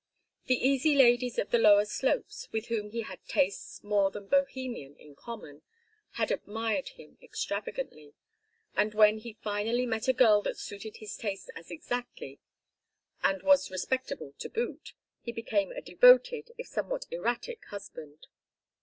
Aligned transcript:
The 0.47 0.55
easy 0.55 0.95
ladies 0.95 1.37
of 1.37 1.51
the 1.51 1.59
lower 1.59 1.85
slopes, 1.85 2.49
with 2.51 2.69
whom 2.69 2.89
he 2.89 3.01
had 3.03 3.23
tastes 3.27 3.83
more 3.83 4.09
than 4.09 4.25
Bohemian 4.25 4.95
in 4.95 5.13
common, 5.13 5.61
had 6.13 6.31
admired 6.31 6.89
him 6.97 7.19
extravagantly, 7.21 8.15
and 8.75 8.95
when 8.95 9.19
he 9.19 9.33
finally 9.43 9.85
met 9.85 10.07
a 10.07 10.13
girl 10.13 10.41
that 10.41 10.57
suited 10.57 10.97
his 10.97 11.15
tastes 11.15 11.49
as 11.55 11.69
exactly, 11.69 12.39
and 13.21 13.43
was 13.43 13.69
respectable 13.69 14.33
to 14.39 14.49
boot, 14.49 14.93
he 15.21 15.31
became 15.31 15.71
a 15.71 15.81
devoted 15.81 16.49
if 16.57 16.65
somewhat 16.65 17.05
erratic 17.11 17.63
husband. 17.65 18.25